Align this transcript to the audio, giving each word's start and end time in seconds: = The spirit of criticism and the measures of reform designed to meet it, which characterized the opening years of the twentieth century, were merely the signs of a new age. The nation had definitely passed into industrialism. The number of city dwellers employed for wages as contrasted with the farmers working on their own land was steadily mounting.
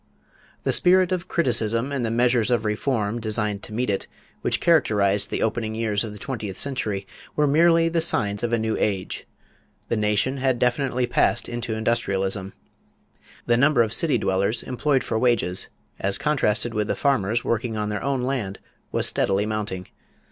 = 0.33 0.63
The 0.63 0.71
spirit 0.71 1.11
of 1.11 1.27
criticism 1.27 1.91
and 1.91 2.03
the 2.03 2.09
measures 2.09 2.49
of 2.49 2.65
reform 2.65 3.19
designed 3.21 3.61
to 3.61 3.71
meet 3.71 3.87
it, 3.91 4.07
which 4.41 4.59
characterized 4.59 5.29
the 5.29 5.43
opening 5.43 5.75
years 5.75 6.03
of 6.03 6.11
the 6.11 6.17
twentieth 6.17 6.57
century, 6.57 7.05
were 7.35 7.45
merely 7.45 7.87
the 7.87 8.01
signs 8.01 8.41
of 8.41 8.51
a 8.51 8.57
new 8.57 8.75
age. 8.79 9.27
The 9.89 9.95
nation 9.95 10.37
had 10.37 10.57
definitely 10.57 11.05
passed 11.05 11.47
into 11.47 11.75
industrialism. 11.75 12.53
The 13.45 13.57
number 13.57 13.83
of 13.83 13.93
city 13.93 14.17
dwellers 14.17 14.63
employed 14.63 15.03
for 15.03 15.19
wages 15.19 15.67
as 15.99 16.17
contrasted 16.17 16.73
with 16.73 16.87
the 16.87 16.95
farmers 16.95 17.43
working 17.45 17.77
on 17.77 17.89
their 17.89 18.01
own 18.01 18.23
land 18.23 18.57
was 18.91 19.05
steadily 19.05 19.45
mounting. 19.45 19.87